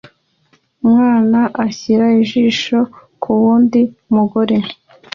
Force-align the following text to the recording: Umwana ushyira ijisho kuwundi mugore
Umwana 0.83 1.39
ushyira 1.63 2.05
ijisho 2.21 2.77
kuwundi 3.21 3.81
mugore 4.15 4.57